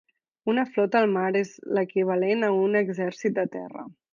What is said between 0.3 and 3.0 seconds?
Una flota al mar és l'equivalent a un